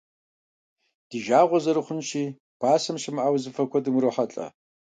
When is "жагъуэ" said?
1.25-1.59